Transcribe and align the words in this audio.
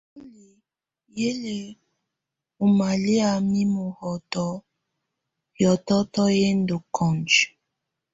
Túóli 0.03 0.51
yɔ́ 1.19 1.31
lɛ 1.43 1.57
ɔ 2.63 2.65
malɛ̀á 2.77 3.29
nimǝ́ 3.51 3.85
ɔhɔtɔ, 3.99 4.45
hiɔtɔtɔ 5.55 6.23
hɛ 6.35 6.47
ndɔ 6.59 6.75
kɔnjɔ. 6.95 7.43